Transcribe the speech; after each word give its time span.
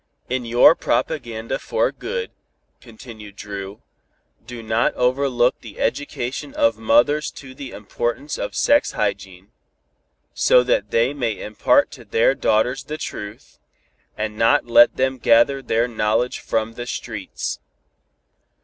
"In 0.29 0.45
your 0.45 0.73
propaganda 0.73 1.59
for 1.59 1.91
good," 1.91 2.31
continued 2.79 3.35
Dru, 3.35 3.83
"do 4.47 4.63
not 4.63 4.95
overlook 4.95 5.61
the 5.61 5.79
education 5.79 6.55
of 6.55 6.79
mothers 6.79 7.29
to 7.33 7.53
the 7.53 7.69
importance 7.69 8.39
of 8.39 8.55
sex 8.55 8.93
hygiene, 8.93 9.51
so 10.33 10.63
that 10.63 10.89
they 10.89 11.13
may 11.13 11.39
impart 11.39 11.91
to 11.91 12.03
their 12.03 12.33
daughters 12.33 12.85
the 12.85 12.97
truth, 12.97 13.59
and 14.17 14.35
not 14.35 14.65
let 14.65 14.95
them 14.97 15.19
gather 15.19 15.61
their 15.61 15.87
knowledge 15.87 16.39
from 16.39 16.73
the 16.73 16.87
streets. 16.87 17.59